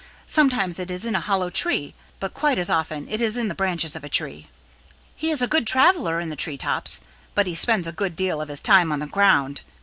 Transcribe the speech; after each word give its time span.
Sometimes 0.25 0.79
it 0.79 0.89
is 0.89 1.05
in 1.05 1.13
a 1.15 1.19
hollow 1.19 1.51
tree, 1.51 1.93
but 2.19 2.33
quite 2.33 2.57
as 2.57 2.71
often 2.71 3.07
it 3.07 3.21
is 3.21 3.37
in 3.37 3.49
the 3.49 3.53
branches 3.53 3.95
of 3.95 4.03
a 4.03 4.09
tree. 4.09 4.47
He 5.15 5.29
is 5.29 5.43
a 5.43 5.47
good 5.47 5.67
traveler 5.67 6.19
in 6.19 6.29
the 6.31 6.35
tree 6.35 6.57
tops, 6.57 7.01
but 7.35 7.45
he 7.45 7.53
spends 7.53 7.85
a 7.87 7.91
good 7.91 8.15
deal 8.15 8.41
of 8.41 8.49
his 8.49 8.61
time 8.61 8.91
on 8.91 8.97
the 8.97 9.05
ground. 9.05 9.61